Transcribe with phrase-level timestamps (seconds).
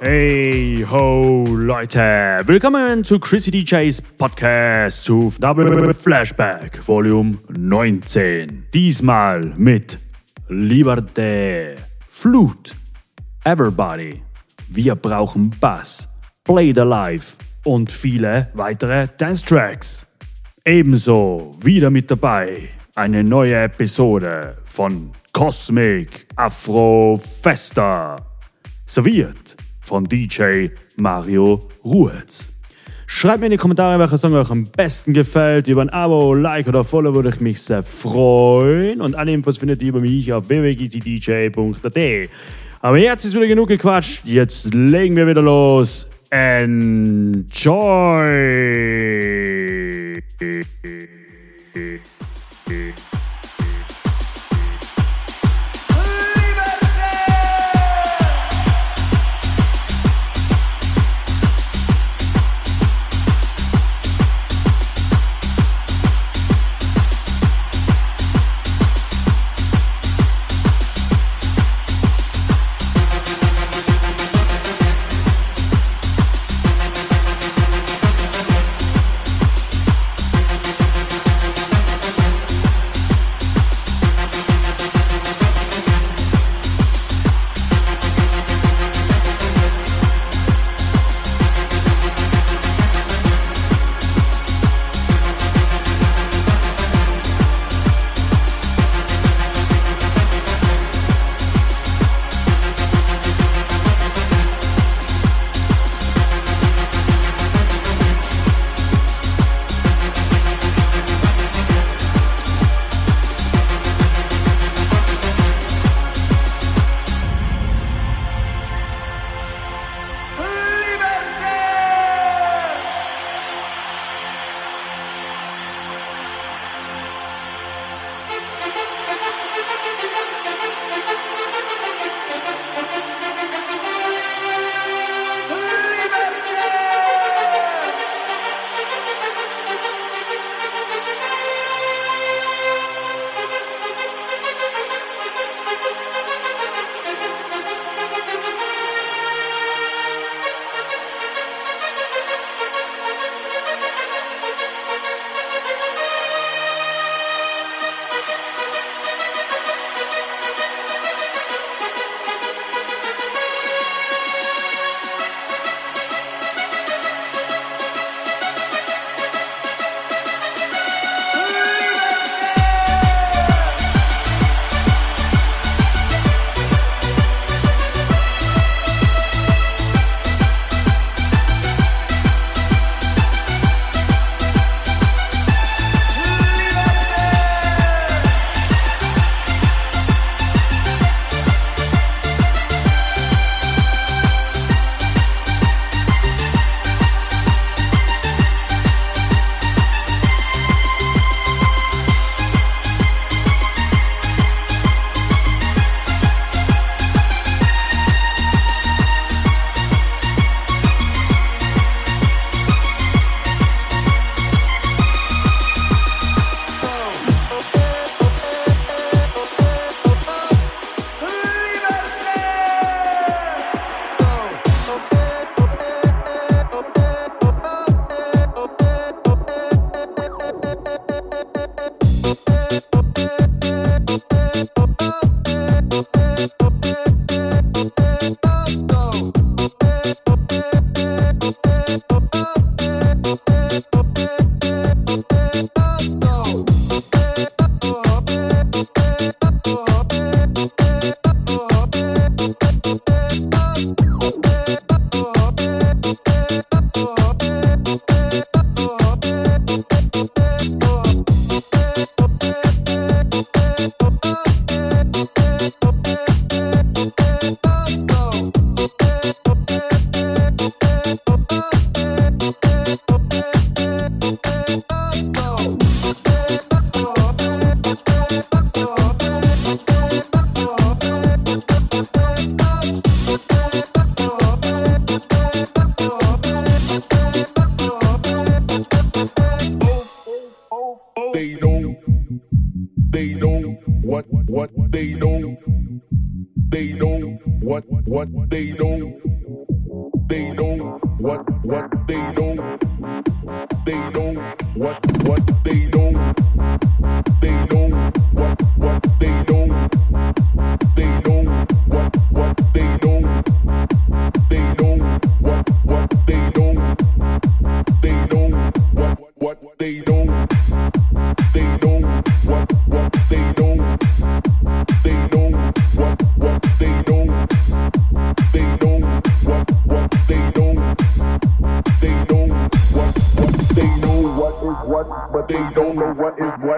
[0.00, 8.66] Hey ho Leute, willkommen zu Chrissy DJs Podcast zu Double Flashback Volume 19.
[8.72, 9.98] Diesmal mit
[10.48, 11.74] Liberté,
[12.08, 12.76] Flut,
[13.44, 14.22] Everybody,
[14.68, 16.06] Wir brauchen Bass,
[16.44, 20.06] Play the Life und viele weitere Dance Tracks.
[20.64, 28.14] Ebenso wieder mit dabei eine neue Episode von Cosmic Afro Festa.
[28.86, 29.56] Serviert
[29.88, 32.52] von DJ Mario Ruhetz.
[33.06, 35.66] Schreibt mir in die Kommentare, welcher Song euch am besten gefällt.
[35.66, 39.00] Über ein Abo, Like oder Follow würde ich mich sehr freuen.
[39.00, 42.30] Und alle Infos findet ihr über mich auf www.gtdj.at.
[42.80, 44.26] Aber jetzt ist wieder genug gequatscht.
[44.26, 46.06] Jetzt legen wir wieder los.
[46.30, 47.48] Enjoy!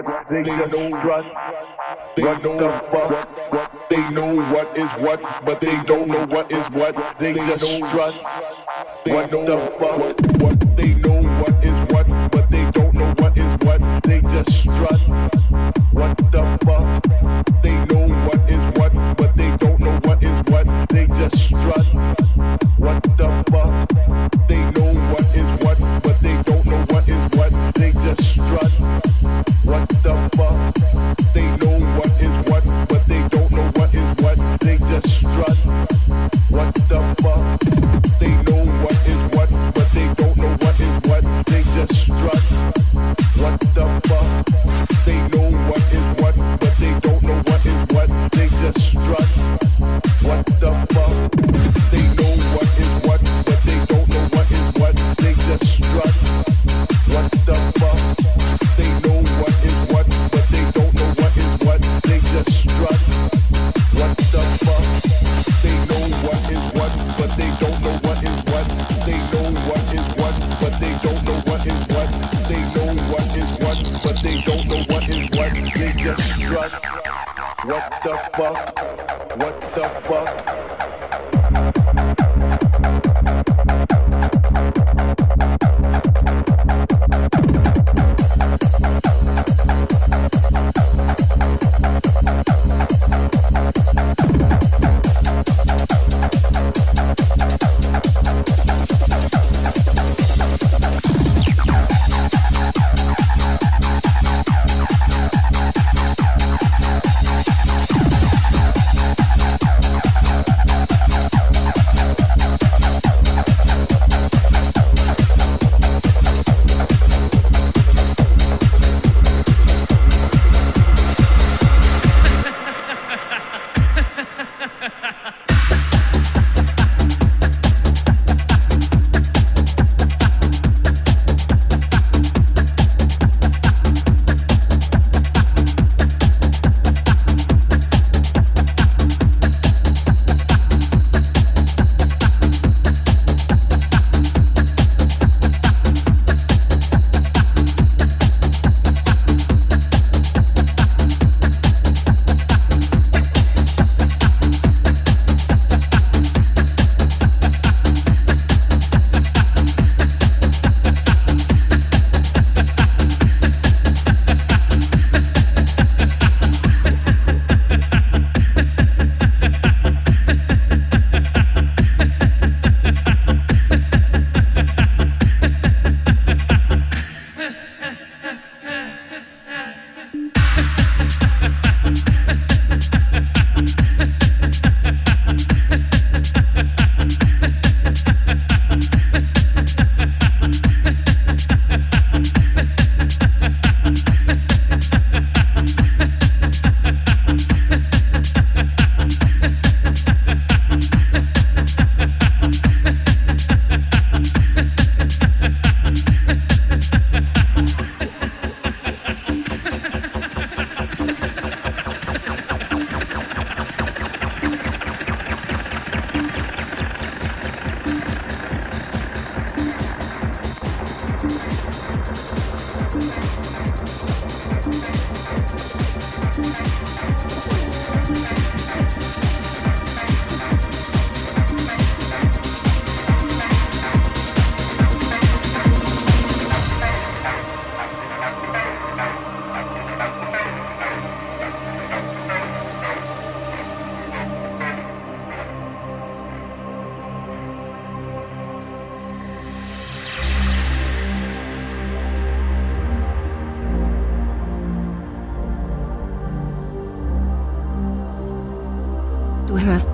[0.03, 1.29] trust, nigga don't trust.
[2.17, 3.89] They don't fuck.
[3.89, 7.19] They know what is what, but they don't know what is what.
[7.19, 8.15] They just strut.
[9.07, 9.99] What the fuck?
[10.41, 14.03] What they know what is what, but they don't know what is what.
[14.03, 15.01] They just strut.
[15.93, 17.63] What the fuck?
[17.63, 20.89] They know what is what, but they don't know what is what.
[20.89, 21.87] They just strut.
[22.79, 23.03] What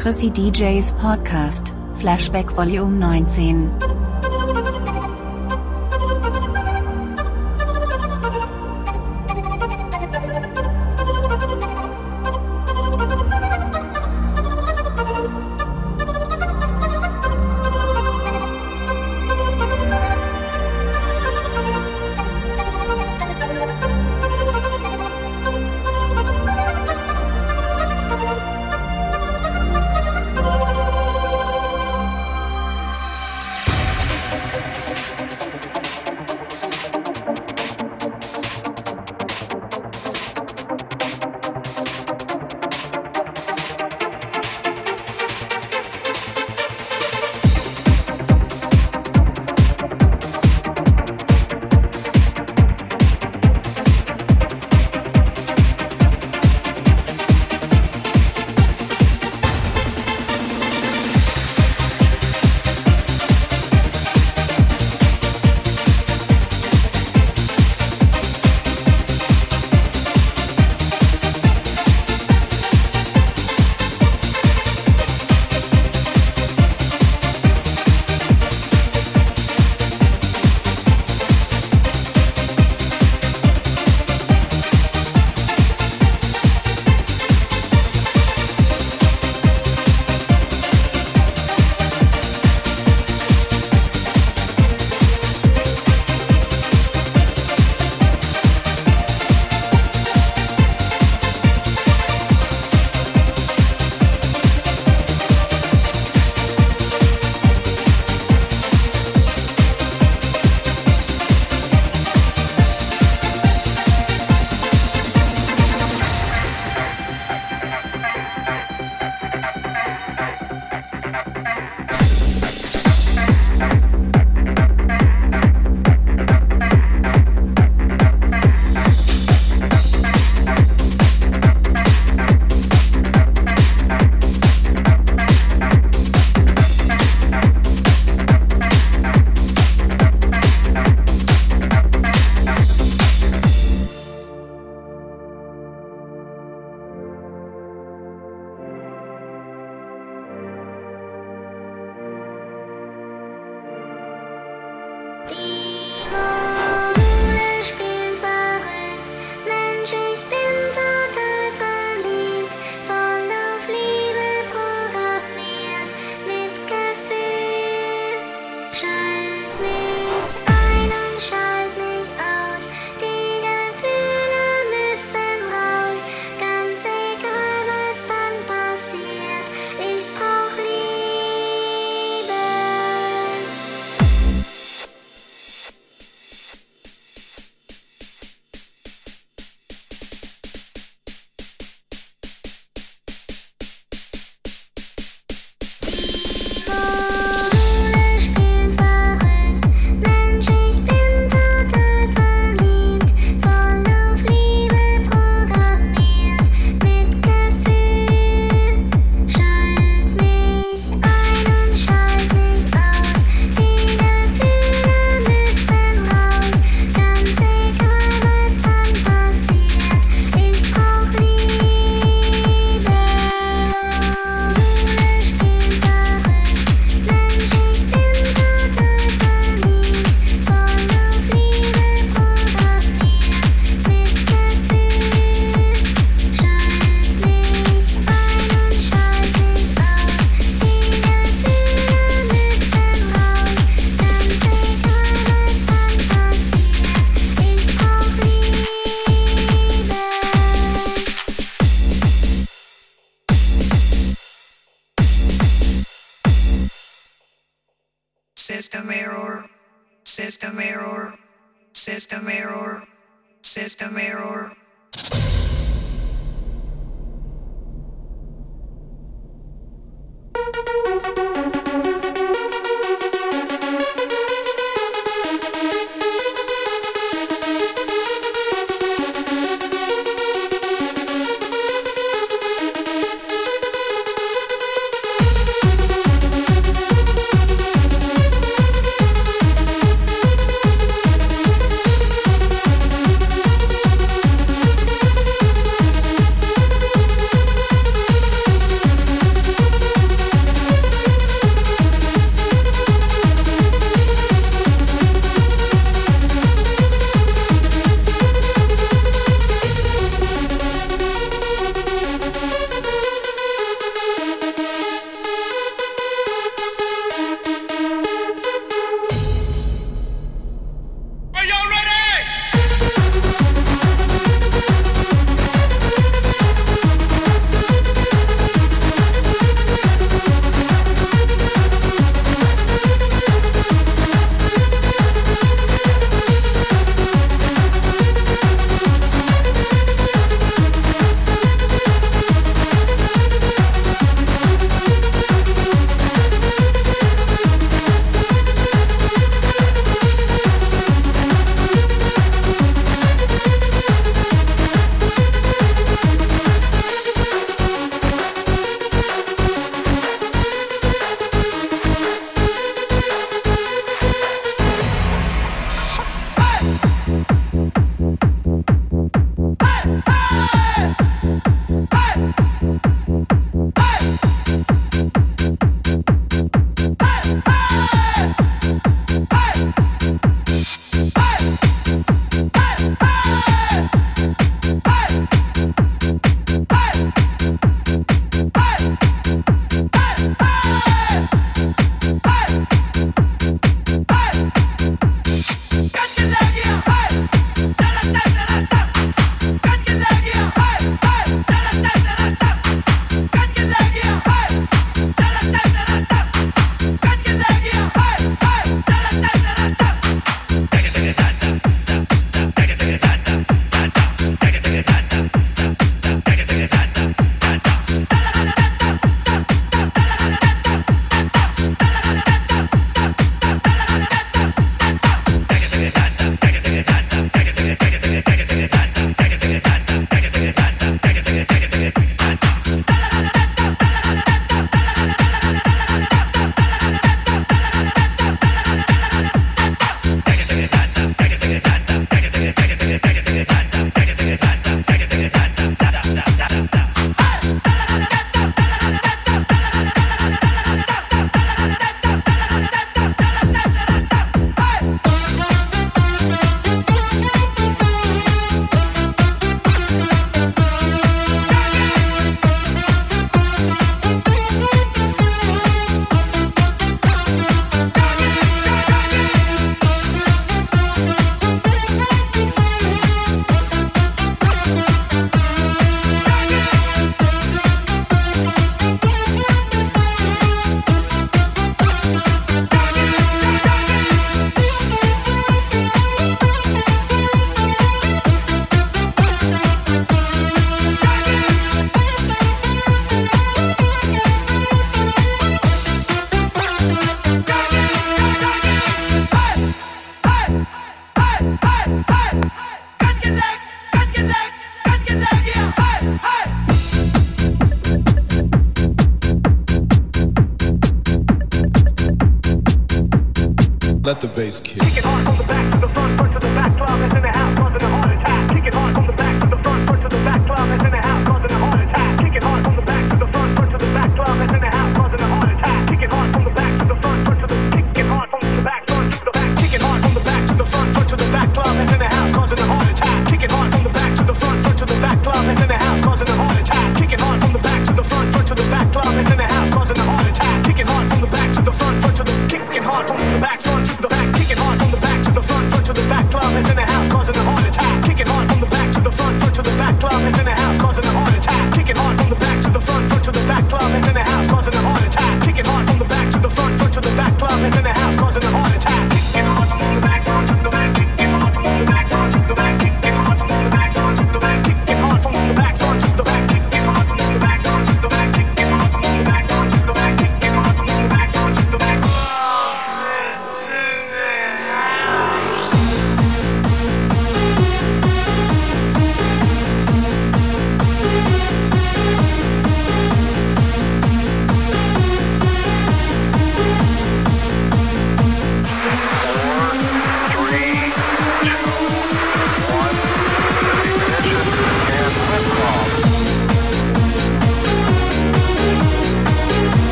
[0.00, 3.89] Chrissy DJs Podcast, Flashback Volume 19.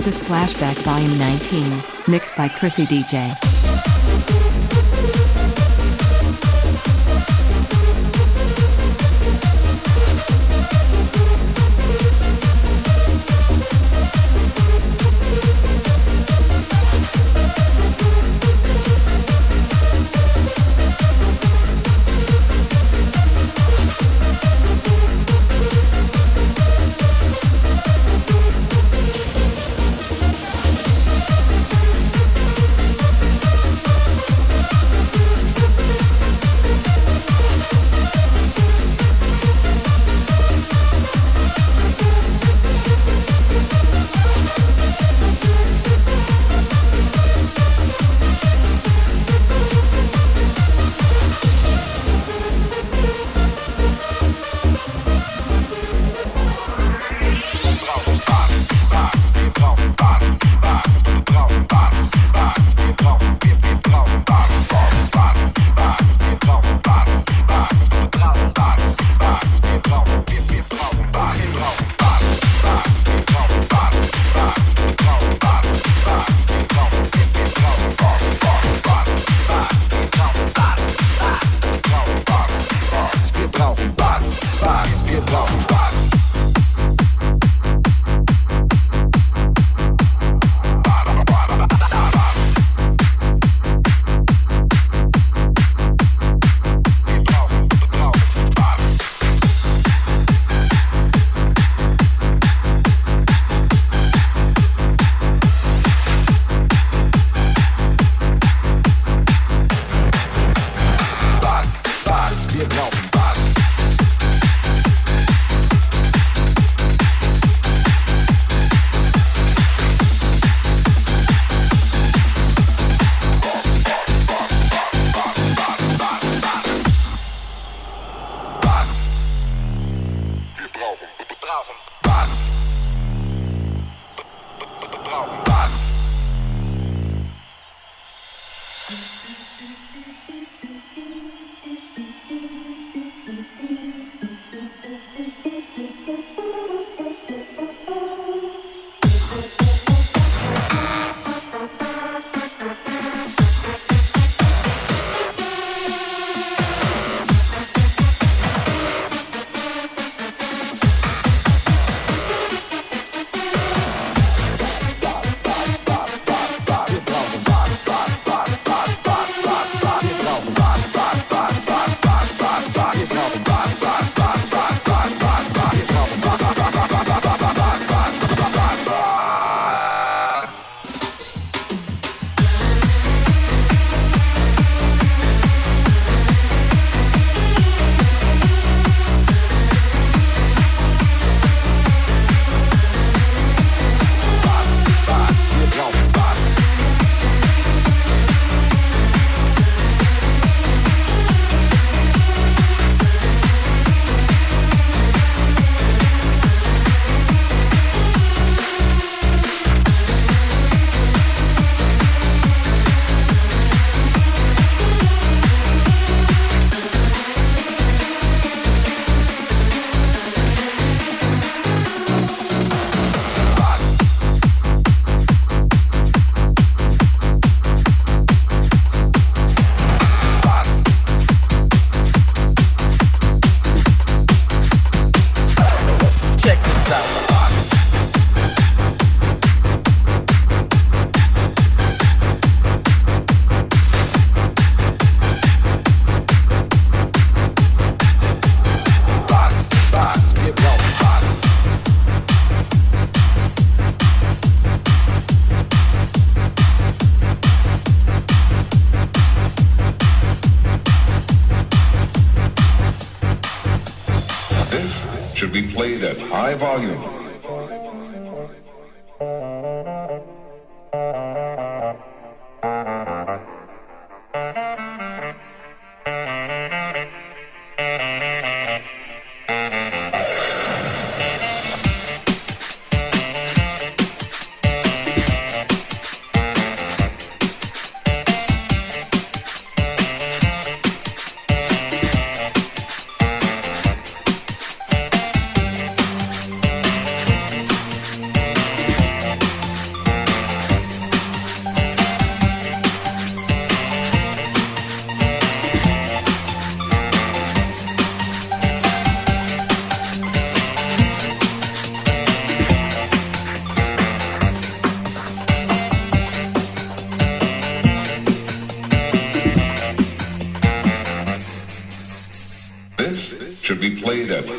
[0.00, 3.59] This is Flashback Volume 19, mixed by Chrissy DJ.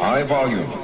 [0.01, 0.80] High volume.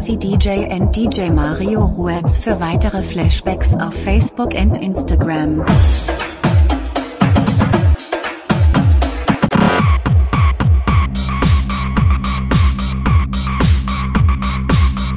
[0.00, 5.62] Chrissy DJ and DJ Mario Ruetz für weitere Flashbacks auf Facebook und Instagram.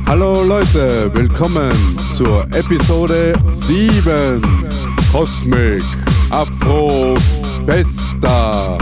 [0.06, 1.72] Hallo Leute, willkommen
[2.17, 4.41] zur Episode 7
[5.13, 5.82] Cosmic
[6.30, 7.15] Afro
[7.65, 8.78] Festa.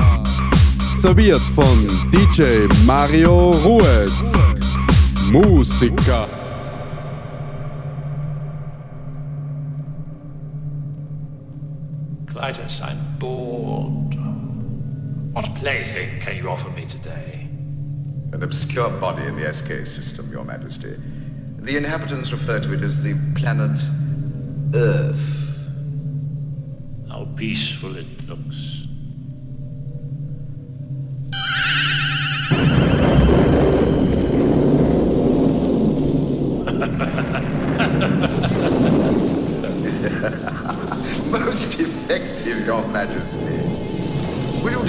[1.00, 4.41] Serviert von DJ Mario Ruiz.
[5.32, 6.28] Musiker.
[12.26, 14.14] Clytus, I'm bored.
[15.34, 17.48] What plaything can you offer me today?
[18.34, 20.98] An obscure body in the SK system, Your Majesty.
[21.60, 23.80] The inhabitants refer to it as the planet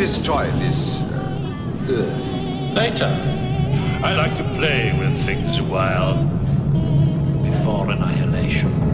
[0.03, 3.07] destroy this uh, Later.
[4.03, 6.17] I like to play with things a while.
[7.45, 8.92] Before annihilation.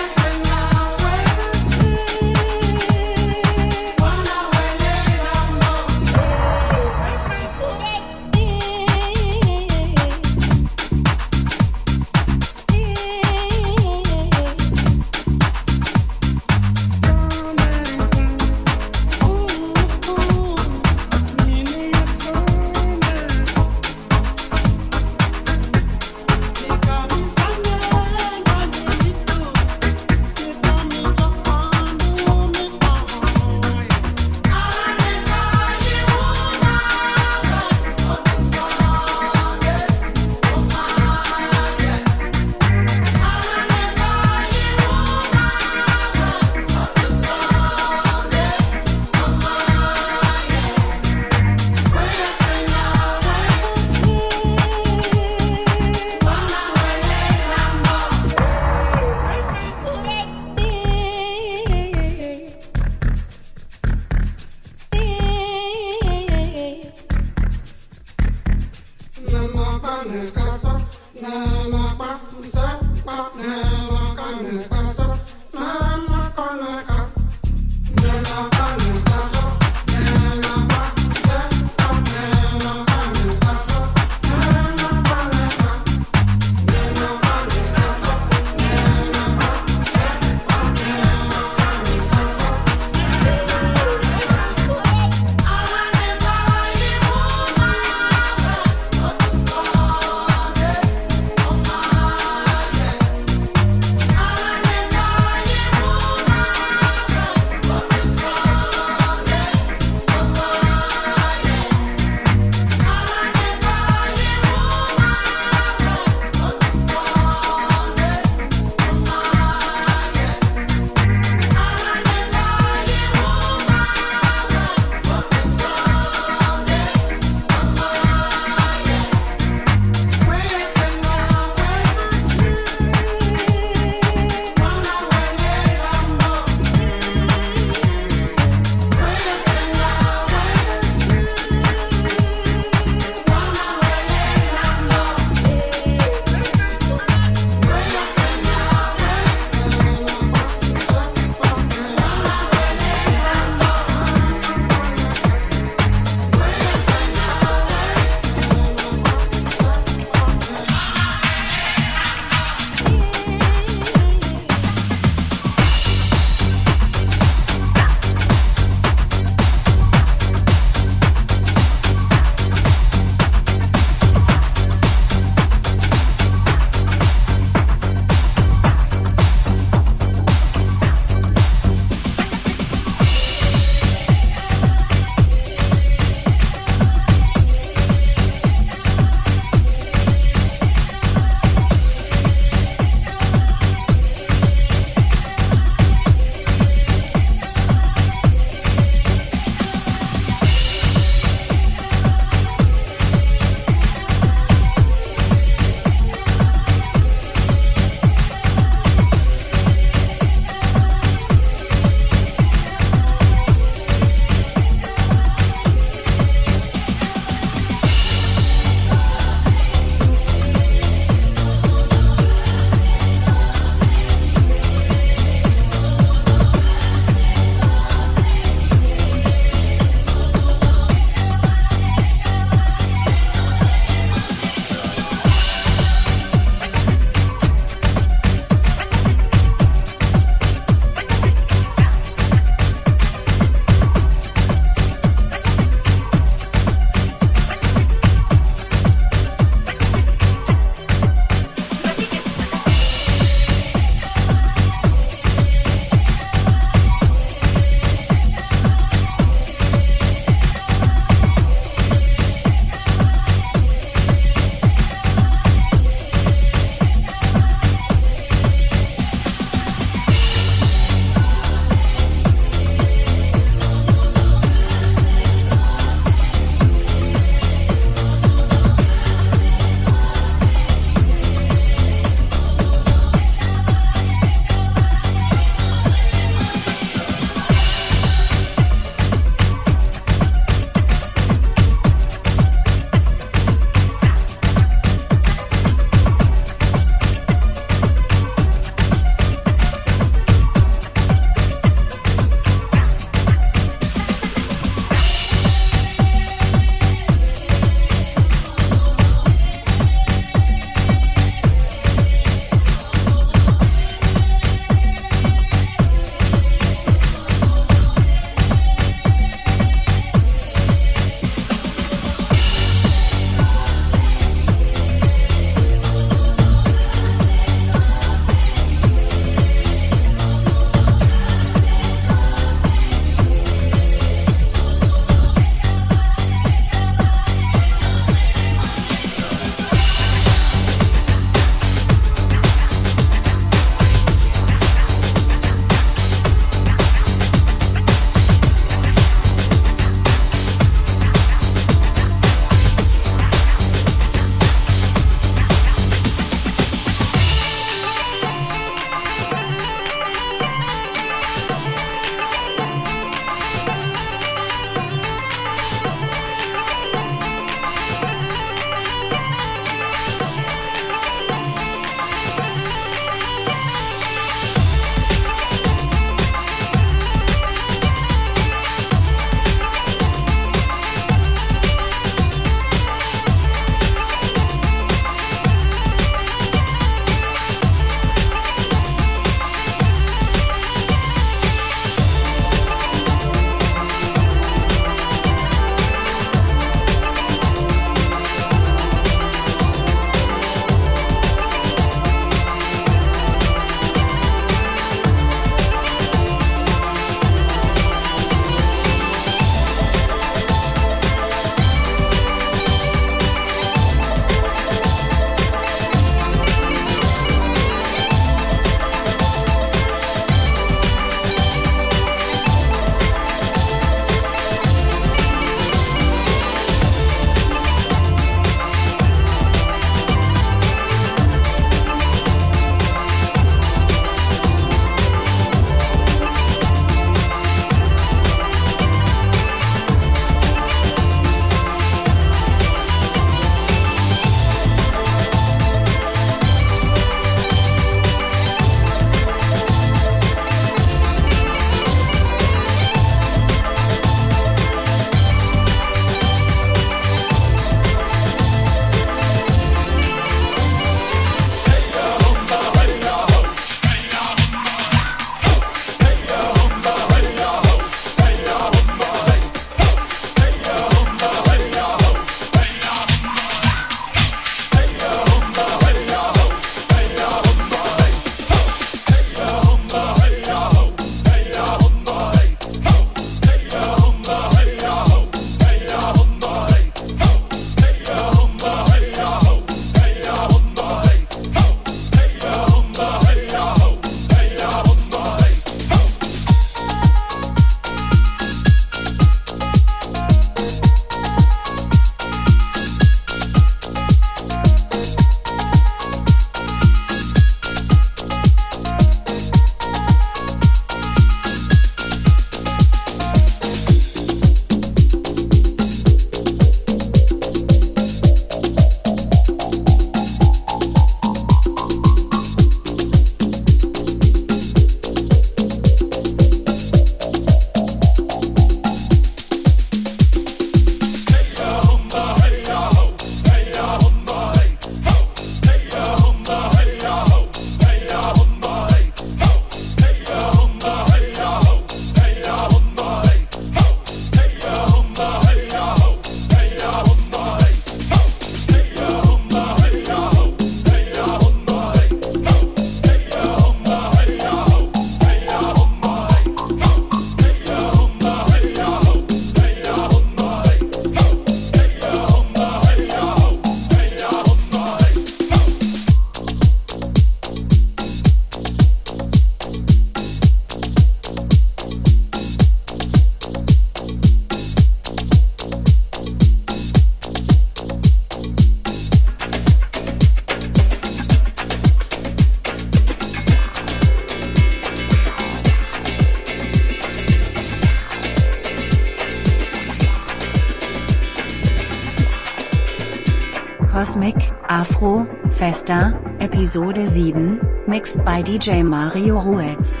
[596.74, 600.00] Episode 7, mixed by DJ Mario Ruiz.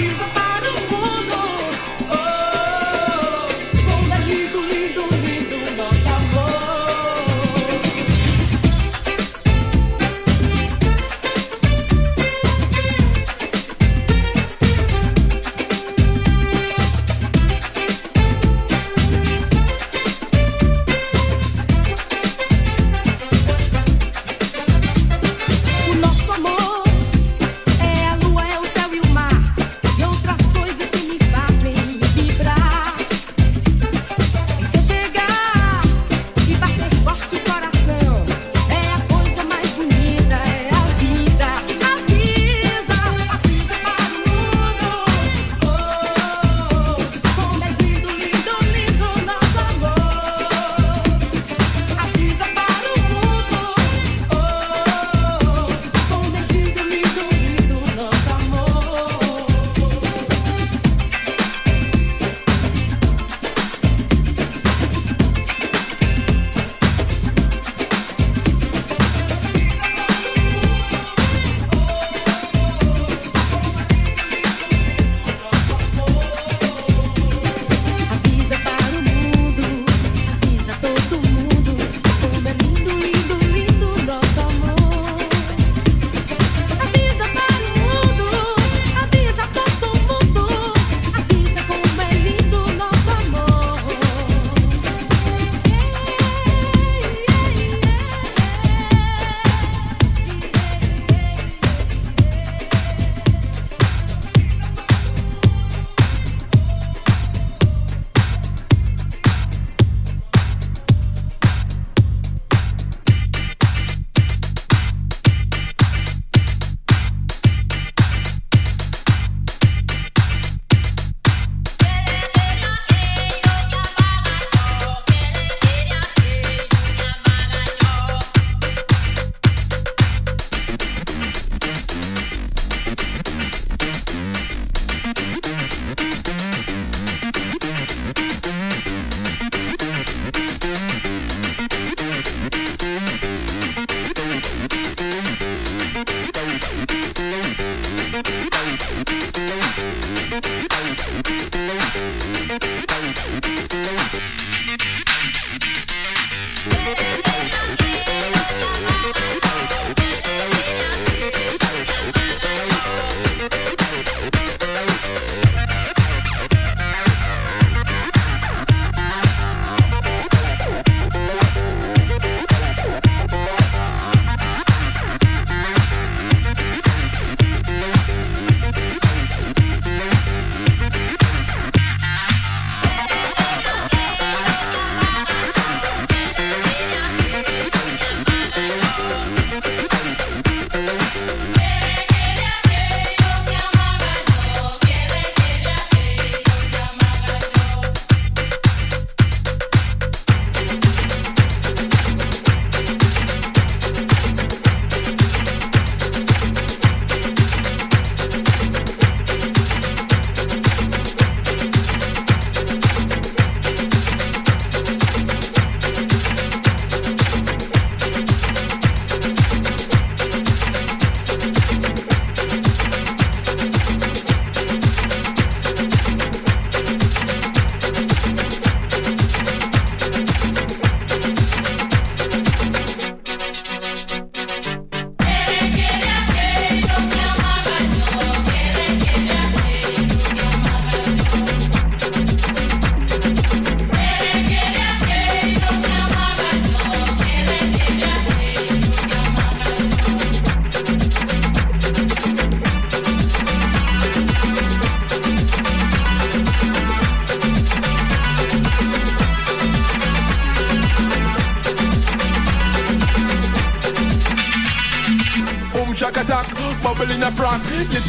[0.00, 0.29] He's a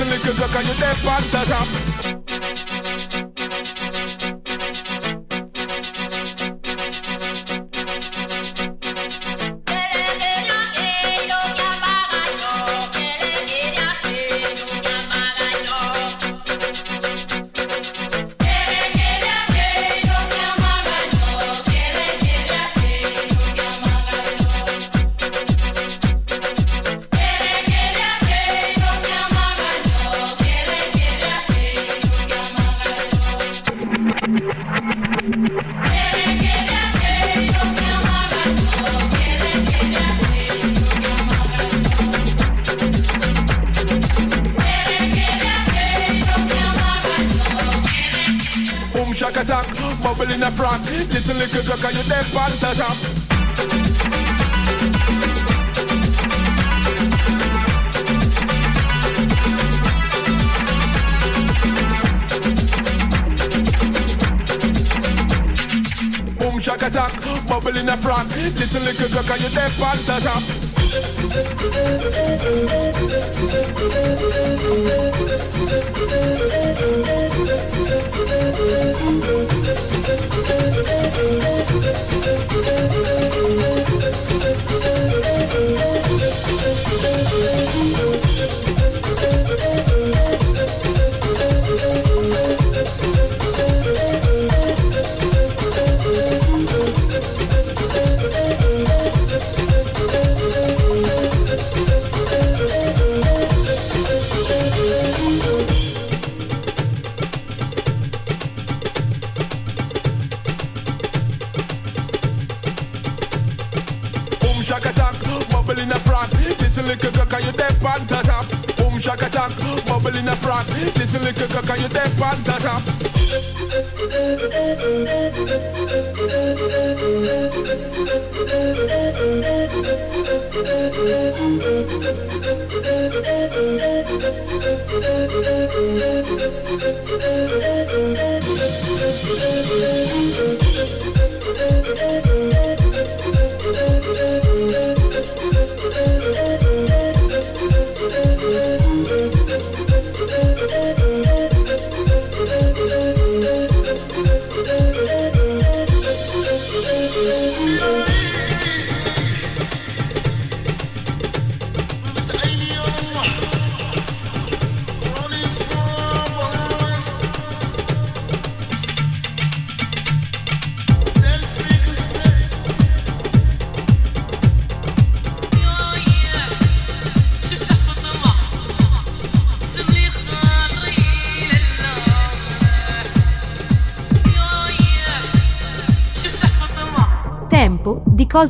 [0.01, 1.50] Feel like you're drunk and dead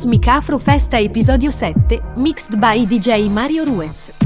[0.02, 4.21] Cosmic Afro Festa episodio 7, mixed by DJ Mario Ruiz.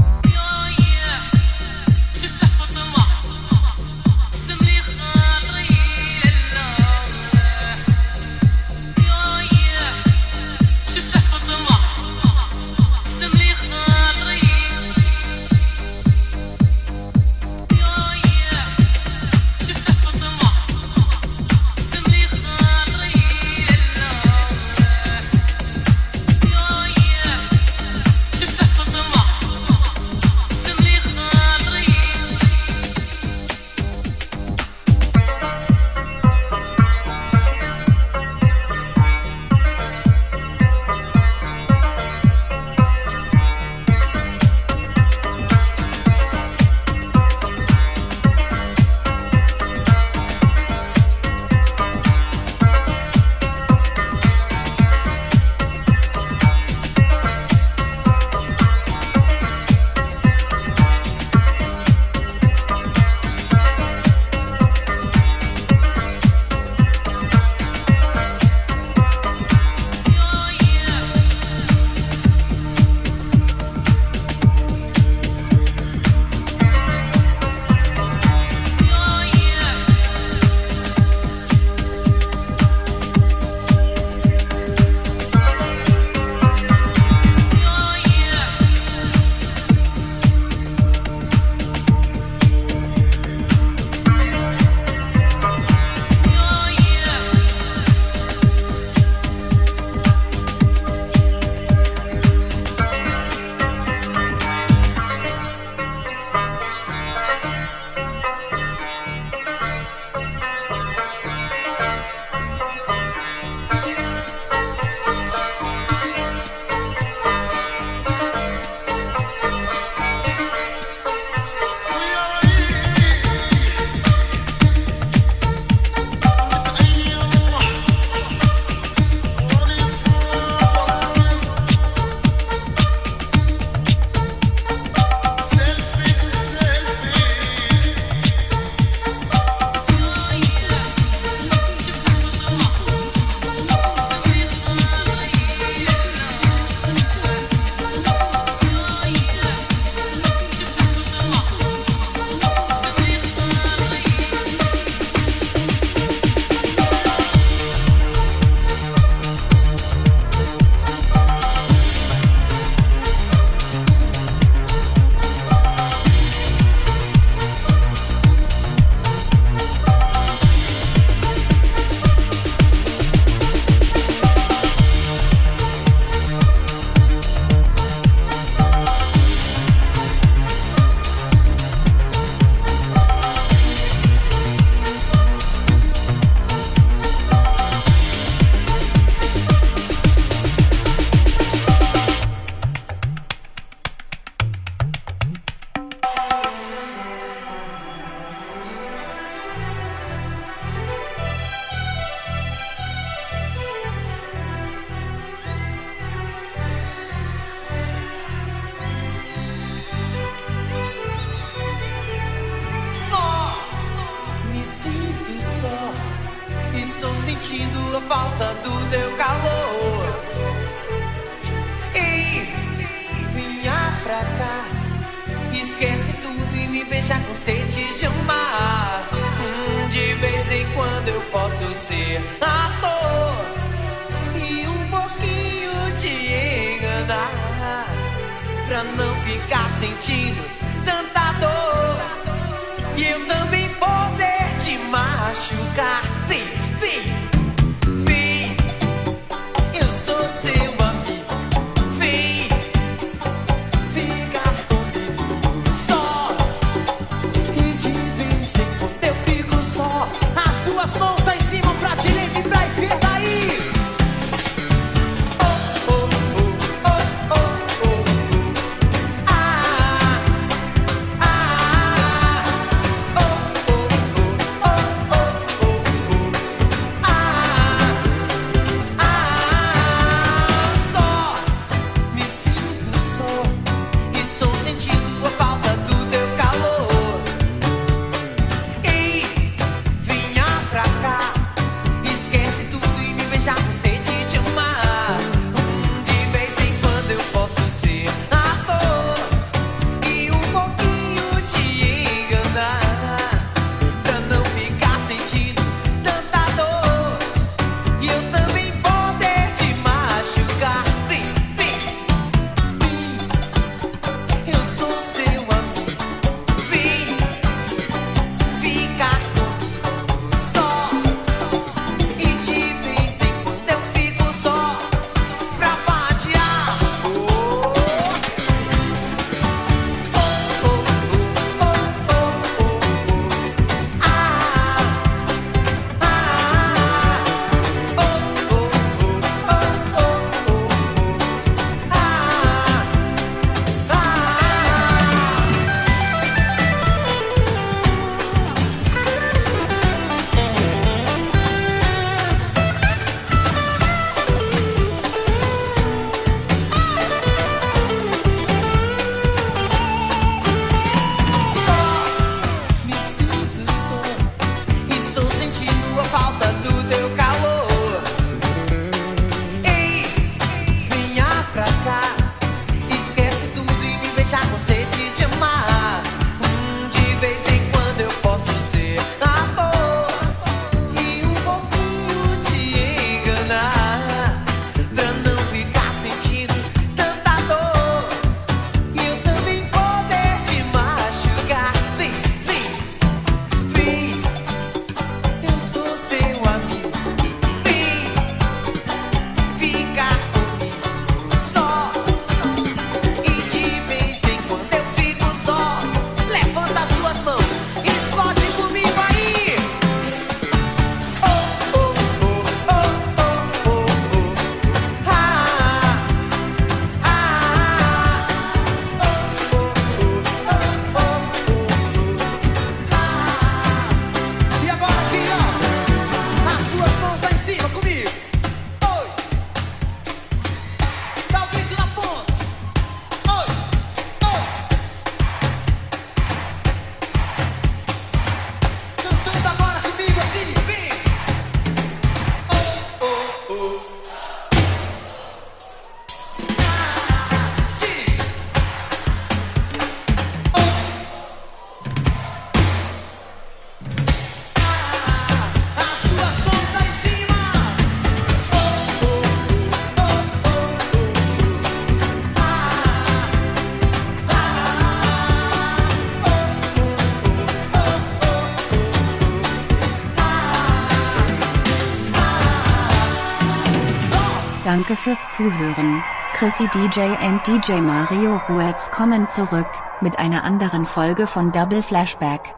[474.87, 476.01] Danke fürs Zuhören.
[476.31, 479.67] Chrissy DJ und DJ Mario Ruetz kommen zurück,
[479.99, 482.56] mit einer anderen Folge von Double Flashback.